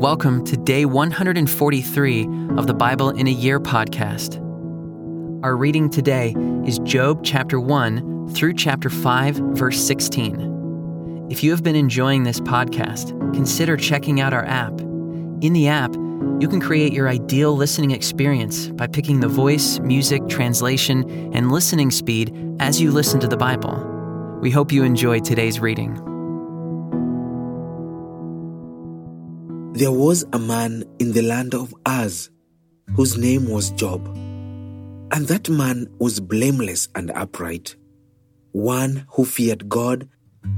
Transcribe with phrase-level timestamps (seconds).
[0.00, 2.22] Welcome to day 143
[2.56, 4.38] of the Bible in a Year podcast.
[5.44, 6.34] Our reading today
[6.64, 11.28] is Job chapter 1 through chapter 5, verse 16.
[11.30, 14.80] If you have been enjoying this podcast, consider checking out our app.
[14.80, 20.26] In the app, you can create your ideal listening experience by picking the voice, music,
[20.30, 23.76] translation, and listening speed as you listen to the Bible.
[24.40, 26.09] We hope you enjoy today's reading.
[29.72, 32.28] There was a man in the land of Uz
[32.96, 34.04] whose name was Job.
[35.12, 37.76] And that man was blameless and upright,
[38.50, 40.08] one who feared God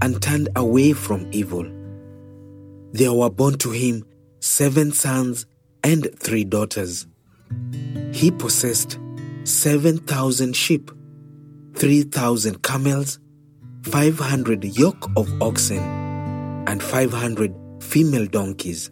[0.01, 1.71] and turned away from evil.
[2.93, 4.03] There were born to him
[4.41, 5.45] seven sons
[5.85, 7.07] and three daughters.
[8.13, 8.99] He possessed
[9.45, 10.91] 7,000 sheep,
[11.75, 13.19] 3,000 camels,
[13.83, 15.83] 500 yoke of oxen,
[16.67, 18.91] and 500 female donkeys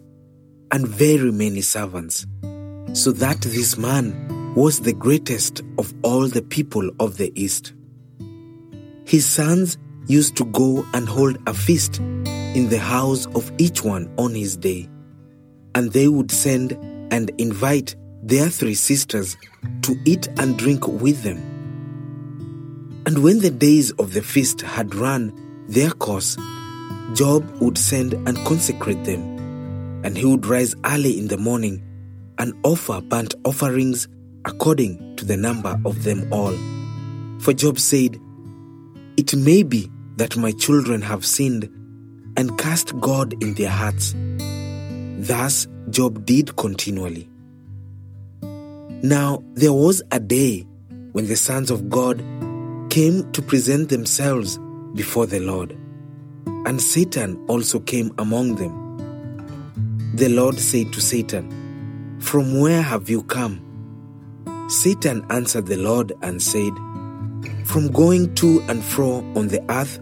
[0.71, 2.25] and very many servants,
[2.93, 7.73] so that this man was the greatest of all the people of the East.
[9.05, 9.77] His sons
[10.07, 14.57] used to go and hold a feast in the house of each one on his
[14.57, 14.89] day,
[15.75, 16.73] and they would send
[17.11, 19.37] and invite their three sisters
[19.81, 21.37] to eat and drink with them.
[23.05, 25.33] And when the days of the feast had run
[25.67, 26.37] their course,
[27.13, 29.30] Job would send and consecrate them
[30.03, 31.83] and he would rise early in the morning
[32.37, 34.07] and offer burnt offerings
[34.45, 36.55] according to the number of them all.
[37.39, 38.19] For Job said,
[39.17, 41.69] It may be that my children have sinned
[42.37, 44.15] and cast God in their hearts.
[45.27, 47.29] Thus Job did continually.
[49.03, 50.67] Now there was a day
[51.11, 52.23] when the sons of God
[52.89, 54.59] came to present themselves
[54.93, 55.77] before the Lord,
[56.65, 58.80] and Satan also came among them.
[60.13, 63.61] The Lord said to Satan, From where have you come?
[64.67, 66.73] Satan answered the Lord and said,
[67.63, 69.99] From going to and fro on the earth,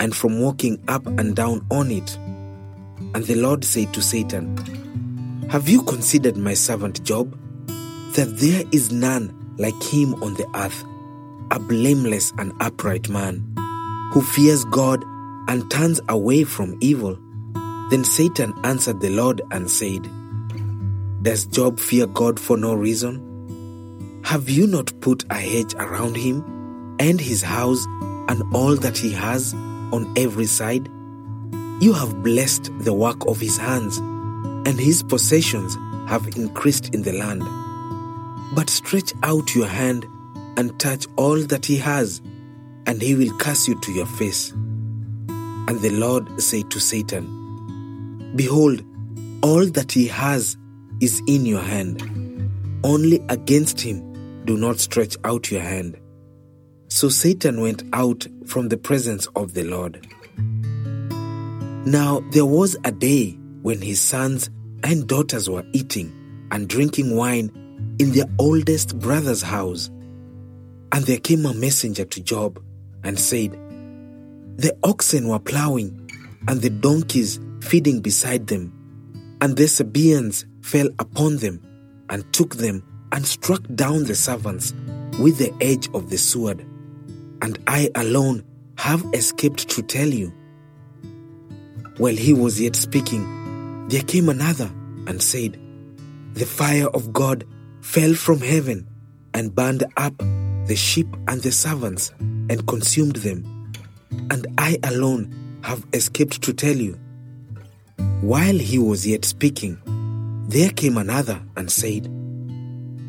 [0.00, 2.18] and from walking up and down on it.
[3.14, 4.56] And the Lord said to Satan,
[5.50, 7.38] Have you considered my servant Job?
[8.14, 10.82] That there is none like him on the earth,
[11.52, 13.54] a blameless and upright man,
[14.12, 15.04] who fears God
[15.46, 17.16] and turns away from evil.
[17.90, 20.08] Then Satan answered the Lord and said,
[21.22, 24.20] Does Job fear God for no reason?
[24.24, 27.84] Have you not put a hedge around him and his house
[28.28, 29.52] and all that he has
[29.92, 30.88] on every side?
[31.80, 35.76] You have blessed the work of his hands, and his possessions
[36.08, 37.42] have increased in the land.
[38.54, 40.06] But stretch out your hand
[40.56, 42.22] and touch all that he has,
[42.86, 44.52] and he will curse you to your face.
[44.52, 47.43] And the Lord said to Satan,
[48.36, 48.82] Behold,
[49.42, 50.56] all that he has
[51.00, 52.02] is in your hand.
[52.82, 55.98] Only against him do not stretch out your hand.
[56.88, 60.06] So Satan went out from the presence of the Lord.
[61.86, 64.50] Now there was a day when his sons
[64.82, 66.12] and daughters were eating
[66.50, 67.50] and drinking wine
[67.98, 69.88] in their oldest brother's house.
[70.92, 72.62] And there came a messenger to Job
[73.02, 73.52] and said,
[74.56, 76.03] The oxen were plowing,
[76.48, 78.72] and the donkeys feeding beside them.
[79.40, 81.60] And the Sabaeans fell upon them
[82.10, 82.82] and took them
[83.12, 84.72] and struck down the servants
[85.20, 86.60] with the edge of the sword.
[87.42, 88.44] And I alone
[88.78, 90.32] have escaped to tell you.
[91.98, 94.70] While he was yet speaking, there came another
[95.06, 95.58] and said,
[96.32, 97.44] The fire of God
[97.82, 98.88] fell from heaven
[99.32, 100.16] and burned up
[100.66, 103.72] the sheep and the servants and consumed them.
[104.30, 106.92] And I alone have escaped to tell you.
[108.20, 109.78] While he was yet speaking,
[110.48, 112.04] there came another and said,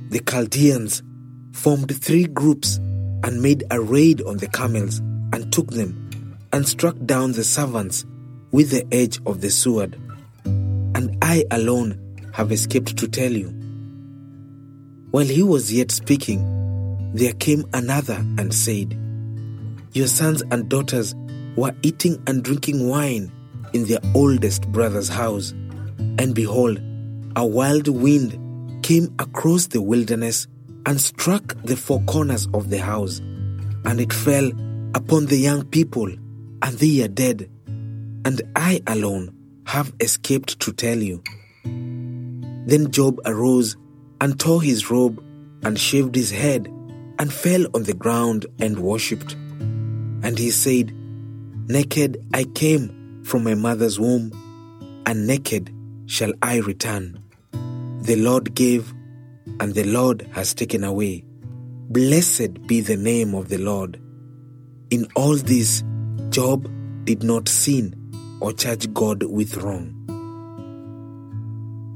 [0.09, 1.03] The Chaldeans
[1.51, 2.77] formed three groups
[3.23, 4.99] and made a raid on the camels
[5.33, 8.05] and took them and struck down the servants
[8.51, 9.99] with the edge of the sword.
[10.45, 11.99] And I alone
[12.33, 13.49] have escaped to tell you.
[15.11, 18.97] While he was yet speaking, there came another and said,
[19.91, 21.13] Your sons and daughters
[21.55, 23.31] were eating and drinking wine
[23.73, 25.51] in their oldest brother's house.
[26.17, 26.79] And behold,
[27.35, 30.47] a wild wind came across the wilderness
[30.85, 33.19] and struck the four corners of the house,
[33.85, 34.51] and it fell
[34.93, 36.07] upon the young people,
[36.61, 37.49] and they are dead.
[37.67, 39.35] And I alone
[39.65, 41.21] have escaped to tell you.
[41.63, 43.75] Then Job arose
[44.21, 45.23] and tore his robe
[45.63, 46.67] and shaved his head
[47.19, 49.33] and fell on the ground and worshipped.
[49.33, 50.93] And he said,
[51.67, 54.31] Naked I came from my mother's womb,
[55.07, 55.73] and naked
[56.05, 57.23] shall I return?
[58.01, 58.93] The Lord gave,
[59.59, 61.25] and the Lord has taken away.
[61.89, 63.99] Blessed be the name of the Lord.
[64.91, 65.83] In all this,
[66.29, 66.69] Job
[67.05, 67.95] did not sin
[68.41, 69.91] or charge God with wrong.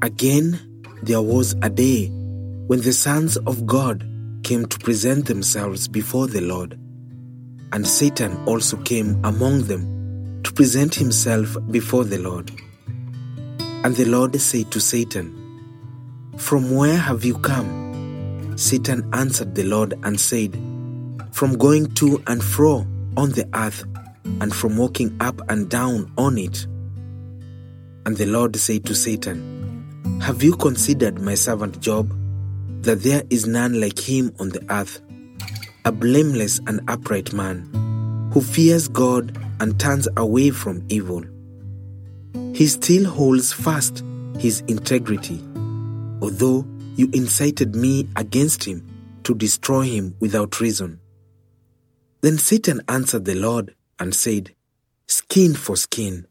[0.02, 0.60] Again,
[1.04, 4.04] there was a day when the sons of God
[4.42, 6.80] came to present themselves before the Lord,
[7.72, 12.52] and Satan also came among them to present himself before the Lord.
[13.84, 15.36] And the Lord said to Satan,
[16.38, 18.58] From where have you come?
[18.58, 20.54] Satan answered the Lord and said,
[21.32, 22.86] From going to and fro
[23.16, 23.86] on the earth,
[24.42, 26.66] and from walking up and down on it.
[28.06, 32.16] And the Lord said to Satan, Have you considered my servant Job,
[32.84, 35.02] that there is none like him on the earth,
[35.90, 41.24] a blameless and upright man, who fears God and turns away from evil?
[42.54, 44.04] He still holds fast
[44.38, 45.42] his integrity,
[46.22, 48.88] although you incited me against him
[49.24, 51.00] to destroy him without reason.
[52.22, 54.54] Then Satan answered the Lord and said,
[55.08, 56.28] Skin for skin,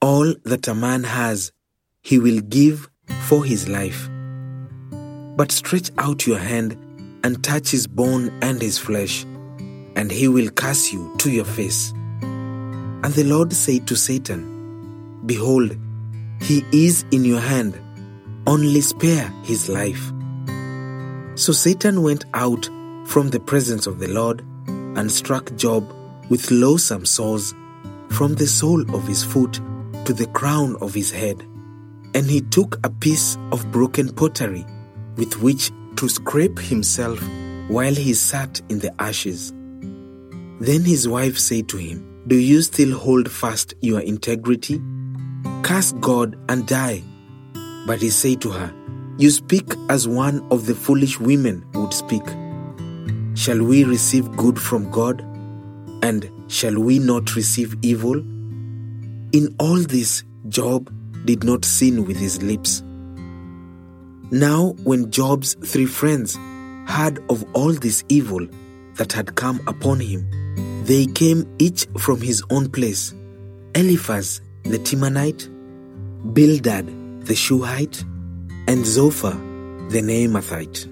[0.00, 1.52] all that a man has,
[2.00, 2.88] he will give
[3.28, 4.08] for his life.
[5.36, 6.78] But stretch out your hand
[7.24, 9.24] and touch his bone and his flesh,
[9.96, 11.92] and he will curse you to your face.
[12.20, 15.76] And the Lord said to Satan, Behold,
[16.42, 17.80] he is in your hand,
[18.46, 20.12] only spare his life.
[21.36, 22.66] So Satan went out
[23.06, 25.90] from the presence of the Lord and struck Job
[26.28, 27.54] with loathsome sores
[28.10, 29.54] from the sole of his foot
[30.04, 31.40] to the crown of his head.
[32.14, 34.64] And he took a piece of broken pottery
[35.16, 37.20] with which to scrape himself
[37.68, 39.52] while he sat in the ashes.
[40.60, 44.80] Then his wife said to him, Do you still hold fast your integrity?
[45.62, 47.02] Curse God and die.
[47.86, 48.72] But he said to her,
[49.18, 52.22] You speak as one of the foolish women would speak.
[53.34, 55.20] Shall we receive good from God?
[56.02, 58.16] And shall we not receive evil?
[59.32, 60.92] In all this, Job
[61.24, 62.82] did not sin with his lips.
[64.30, 66.36] Now, when Job's three friends
[66.86, 68.46] heard of all this evil
[68.94, 70.26] that had come upon him,
[70.84, 73.14] they came each from his own place
[73.74, 75.48] Eliphaz the Temanite,
[76.32, 76.86] Bildad
[77.26, 78.02] the Shuhite,
[78.68, 79.32] and Zophar
[79.88, 80.90] the Naamathite.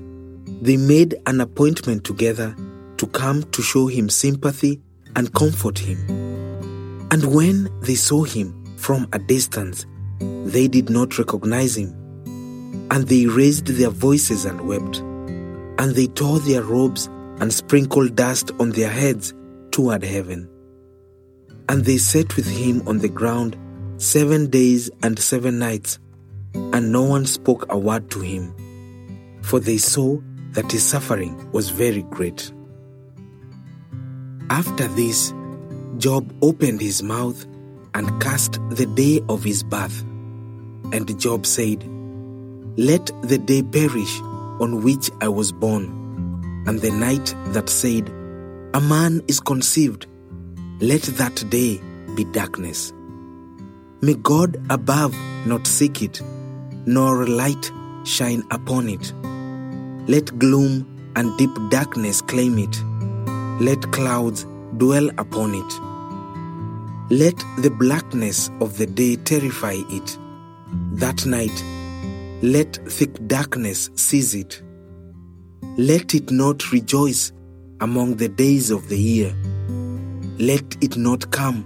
[0.63, 2.55] They made an appointment together
[2.99, 4.81] to come to show him sympathy
[5.17, 5.99] and comfort him.
[7.11, 9.87] And when they saw him from a distance,
[10.21, 12.02] they did not recognize him.
[12.91, 14.99] And they raised their voices and wept.
[15.79, 17.07] And they tore their robes
[17.41, 19.35] and sprinkled dust on their heads
[19.71, 20.49] toward heaven.
[21.69, 23.57] And they sat with him on the ground
[23.97, 25.99] seven days and seven nights,
[26.55, 28.55] and no one spoke a word to him,
[29.43, 30.19] for they saw
[30.53, 32.53] that his suffering was very great.
[34.51, 35.33] After this,
[35.99, 37.47] Job opened his mouth
[37.95, 40.03] and cursed the day of his birth.
[40.93, 41.83] And Job said,
[42.79, 44.19] Let the day perish
[44.59, 45.85] on which I was born,
[46.67, 48.09] and the night that said,
[48.73, 50.07] A man is conceived,
[50.81, 51.83] let that day
[52.15, 52.95] be darkness.
[54.01, 55.15] May God above
[55.47, 56.23] not seek it,
[56.87, 57.71] nor light
[58.05, 59.13] shine upon it.
[60.09, 62.83] Let gloom and deep darkness claim it.
[63.63, 64.47] Let clouds
[64.79, 67.13] dwell upon it.
[67.13, 70.19] Let the blackness of the day terrify it.
[70.93, 71.63] That night,
[72.43, 74.61] let thick darkness seize it.
[75.79, 77.31] Let it not rejoice
[77.81, 79.33] among the days of the year.
[80.39, 81.65] Let it not come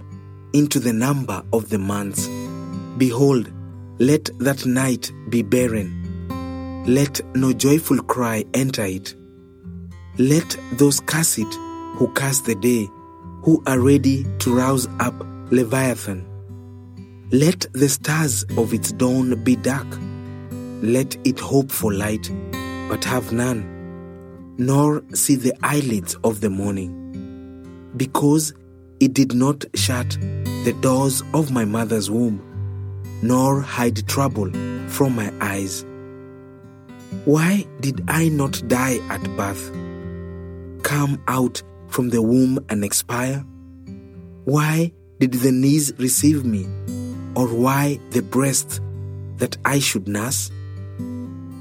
[0.53, 2.27] into the number of the months.
[2.99, 3.51] Behold,
[3.97, 6.85] let that night be barren.
[6.85, 9.15] Let no joyful cry enter it.
[10.19, 11.51] Let those curse it
[11.95, 12.87] who curse the day,
[13.41, 15.15] who are ready to rouse up
[15.49, 16.23] Leviathan.
[17.31, 19.87] Let the stars of its dawn be dark.
[20.81, 22.31] Let it hope for light,
[22.87, 26.93] but have none, nor see the eyelids of the morning.
[27.97, 28.53] Because
[28.99, 30.17] it did not shut
[30.65, 32.41] the doors of my mother's womb,
[33.23, 34.51] nor hide trouble
[34.87, 35.83] from my eyes.
[37.25, 39.71] Why did I not die at birth?
[40.83, 43.43] Come out from the womb and expire?
[44.45, 46.67] Why did the knees receive me,
[47.35, 48.79] or why the breast
[49.37, 50.51] that I should nurse?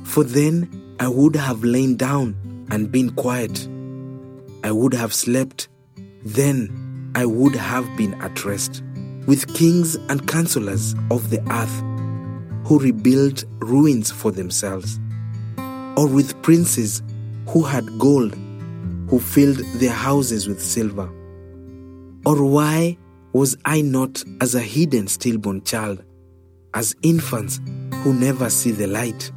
[0.07, 2.37] For then I would have lain down
[2.71, 3.69] and been quiet.
[4.65, 5.69] I would have slept,
[6.25, 8.83] then I would have been at rest
[9.27, 14.99] with kings and counselors of the earth, who rebuilt ruins for themselves,
[15.97, 17.03] or with princes
[17.49, 18.35] who had gold,
[19.09, 21.09] who filled their houses with silver?
[22.25, 22.97] Or why
[23.33, 26.03] was I not as a hidden stillborn child,
[26.75, 27.61] as infants
[28.03, 29.31] who never see the light?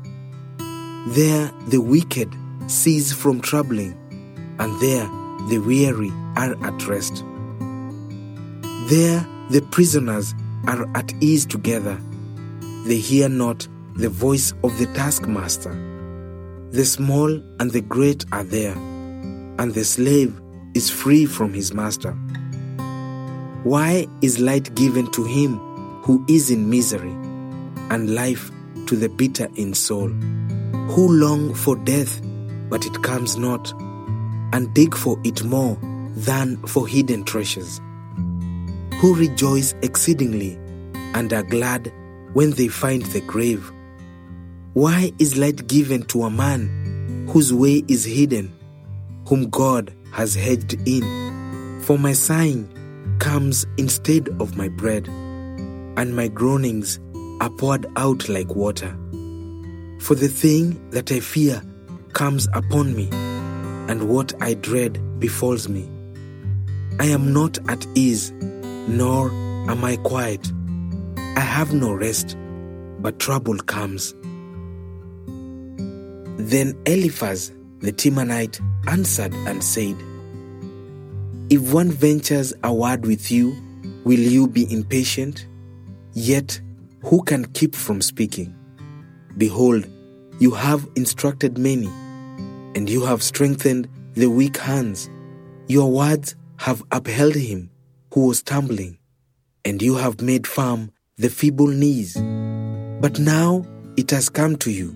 [1.09, 2.35] There the wicked
[2.67, 3.97] cease from troubling,
[4.59, 5.07] and there
[5.49, 7.23] the weary are at rest.
[8.89, 10.35] There the prisoners
[10.67, 11.99] are at ease together.
[12.85, 15.73] They hear not the voice of the taskmaster.
[16.69, 20.39] The small and the great are there, and the slave
[20.75, 22.11] is free from his master.
[23.63, 25.57] Why is light given to him
[26.03, 27.15] who is in misery,
[27.89, 28.51] and life
[28.85, 30.11] to the bitter in soul,
[30.89, 32.19] who long for death,
[32.67, 33.71] but it comes not,
[34.53, 35.77] and dig for it more
[36.15, 37.79] than for hidden treasures?
[38.99, 40.57] Who rejoice exceedingly
[41.13, 41.93] and are glad
[42.33, 43.71] when they find the grave?
[44.73, 48.51] Why is light given to a man whose way is hidden,
[49.27, 51.81] whom God has hedged in?
[51.83, 52.67] For my sighing
[53.19, 56.99] comes instead of my bread, and my groanings
[57.41, 58.97] are poured out like water.
[59.99, 61.61] For the thing that I fear
[62.13, 63.09] comes upon me,
[63.89, 65.89] and what I dread befalls me.
[66.99, 68.31] I am not at ease,
[68.87, 69.29] nor
[69.69, 70.51] am I quiet.
[71.17, 72.37] I have no rest,
[72.99, 74.13] but trouble comes.
[76.37, 79.95] Then Eliphaz the Temanite answered and said,
[81.49, 83.55] If one ventures a word with you,
[84.03, 85.47] will you be impatient?
[86.13, 86.59] Yet
[87.03, 88.55] who can keep from speaking?
[89.37, 89.85] Behold,
[90.39, 91.87] you have instructed many,
[92.75, 95.09] and you have strengthened the weak hands.
[95.67, 97.69] Your words have upheld him
[98.13, 98.97] who was stumbling,
[99.65, 102.15] and you have made firm the feeble knees.
[103.01, 103.65] But now
[103.97, 104.95] it has come to you,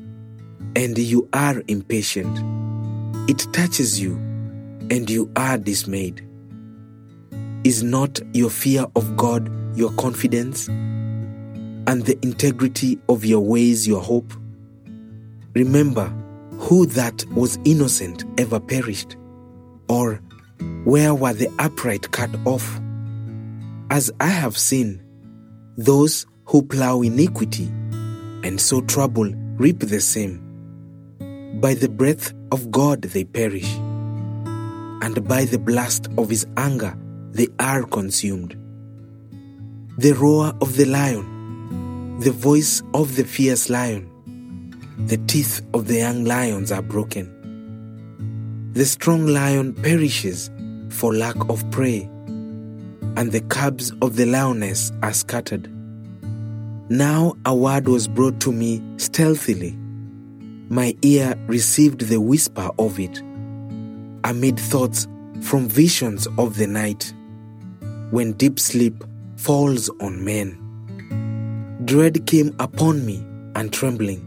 [0.75, 2.39] and you are impatient.
[3.29, 4.15] It touches you,
[4.91, 6.27] and you are dismayed.
[7.63, 10.67] Is not your fear of God your confidence,
[11.87, 14.33] and the integrity of your ways your hope?
[15.53, 16.07] Remember
[16.57, 19.15] who that was innocent ever perished,
[19.89, 20.21] or
[20.85, 22.79] where were the upright cut off?
[23.89, 25.01] As I have seen,
[25.77, 27.65] those who plow iniquity
[28.43, 30.39] and sow trouble reap the same.
[31.61, 33.71] By the breath of God they perish,
[35.03, 36.97] and by the blast of his anger
[37.31, 38.55] they are consumed.
[39.97, 41.32] The roar of the lion,
[42.19, 44.09] the voice of the fierce lion,
[45.07, 47.27] the teeth of the young lions are broken.
[48.73, 50.51] The strong lion perishes
[50.89, 52.03] for lack of prey,
[53.17, 55.67] and the cubs of the lioness are scattered.
[56.89, 59.75] Now a word was brought to me stealthily.
[60.69, 63.19] My ear received the whisper of it,
[64.23, 65.07] amid thoughts
[65.41, 67.11] from visions of the night,
[68.11, 69.03] when deep sleep
[69.35, 70.62] falls on men.
[71.85, 73.17] Dread came upon me
[73.55, 74.21] and trembling,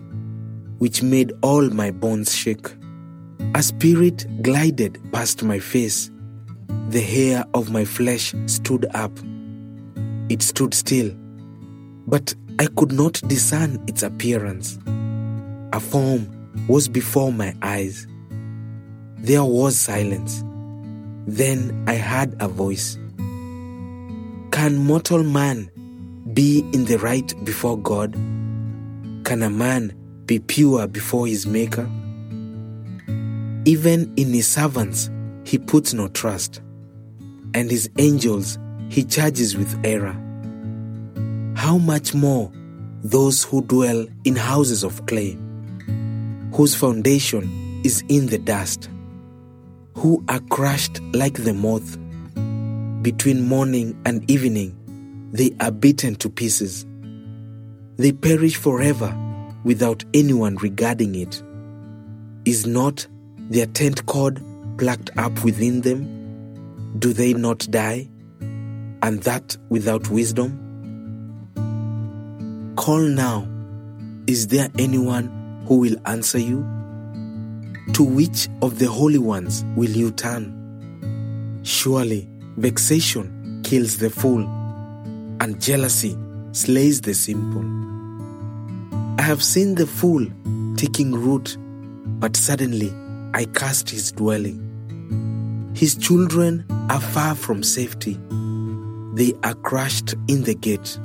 [0.78, 2.68] which made all my bones shake.
[3.54, 6.10] A spirit glided past my face.
[6.88, 9.12] The hair of my flesh stood up.
[10.28, 11.14] It stood still,
[12.06, 14.78] but I could not discern its appearance.
[15.72, 18.06] A form was before my eyes.
[19.18, 20.42] There was silence.
[21.26, 22.98] Then I heard a voice.
[24.50, 25.70] Can mortal man
[26.36, 28.12] be in the right before God?
[29.24, 29.94] Can a man
[30.26, 31.90] be pure before his Maker?
[33.64, 35.08] Even in his servants
[35.44, 36.60] he puts no trust,
[37.54, 38.58] and his angels
[38.90, 40.12] he charges with error.
[41.56, 42.52] How much more
[43.02, 45.38] those who dwell in houses of clay,
[46.52, 48.90] whose foundation is in the dust,
[49.94, 51.96] who are crushed like the moth.
[53.02, 54.75] Between morning and evening,
[55.36, 56.86] they are beaten to pieces.
[57.96, 59.14] They perish forever
[59.64, 61.42] without anyone regarding it.
[62.46, 63.06] Is not
[63.50, 64.42] their tent cord
[64.78, 66.96] plucked up within them?
[66.98, 68.08] Do they not die?
[68.40, 70.62] And that without wisdom?
[72.76, 73.46] Call now.
[74.26, 76.60] Is there anyone who will answer you?
[77.92, 81.60] To which of the holy ones will you turn?
[81.62, 82.26] Surely
[82.56, 84.46] vexation kills the fool,
[85.40, 86.16] and jealousy
[86.52, 87.64] slays the simple.
[89.18, 90.26] I have seen the fool
[90.76, 91.56] taking root,
[92.20, 92.92] but suddenly
[93.34, 94.62] I cast his dwelling.
[95.74, 98.18] His children are far from safety,
[99.14, 100.98] they are crushed in the gate,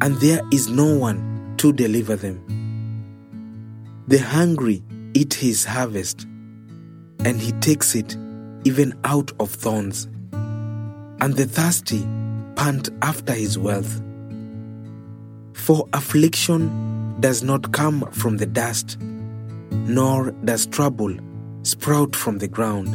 [0.00, 2.42] and there is no one to deliver them.
[4.08, 4.82] The hungry
[5.14, 6.26] eat his harvest,
[7.24, 8.16] and he takes it
[8.64, 12.06] even out of thorns, and the thirsty
[12.60, 14.02] pant after his wealth.
[15.54, 21.16] For affliction does not come from the dust, nor does trouble
[21.62, 22.92] sprout from the ground.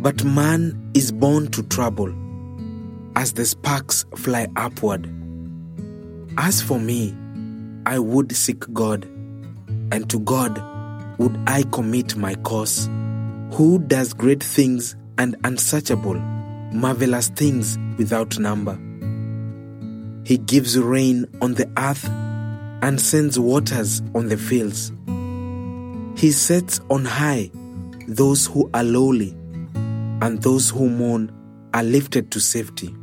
[0.00, 2.14] But man is born to trouble,
[3.16, 5.12] as the sparks fly upward.
[6.36, 7.16] As for me,
[7.86, 9.04] I would seek God,
[9.90, 10.62] and to God
[11.18, 12.88] would I commit my cause,
[13.54, 16.22] who does great things and unsearchable,
[16.72, 18.78] marvelous things without number.
[20.24, 22.08] He gives rain on the earth
[22.82, 24.92] and sends waters on the fields.
[26.20, 27.50] He sets on high
[28.06, 29.36] those who are lowly,
[30.20, 31.30] and those who mourn
[31.74, 32.94] are lifted to safety.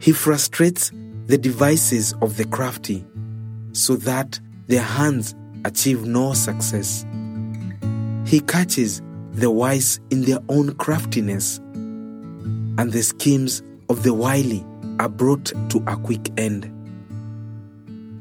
[0.00, 0.90] He frustrates
[1.26, 3.04] the devices of the crafty
[3.72, 7.04] so that their hands achieve no success.
[8.26, 9.02] He catches
[9.32, 11.60] the wise in their own craftiness,
[12.78, 14.64] and the schemes of the wily
[14.98, 16.72] are brought to a quick end.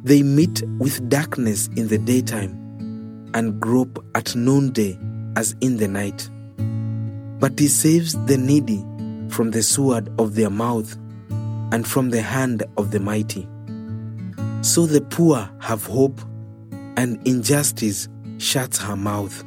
[0.03, 4.97] They meet with darkness in the daytime and grope at noonday
[5.35, 6.29] as in the night.
[7.39, 8.83] But he saves the needy
[9.29, 10.95] from the sword of their mouth
[11.71, 13.47] and from the hand of the mighty.
[14.62, 16.21] So the poor have hope,
[16.97, 18.07] and injustice
[18.38, 19.43] shuts her mouth.